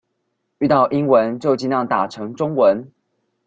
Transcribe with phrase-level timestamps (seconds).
[0.57, 2.91] 遇到英文就儘量打成中文